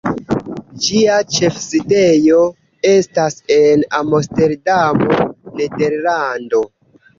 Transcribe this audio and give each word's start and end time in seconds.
Ĝia 0.85 1.17
ĉefsidejo 1.35 2.39
estas 2.93 3.37
en 3.59 3.85
Amsterdamo, 4.01 5.21
Nederlando. 5.63 6.67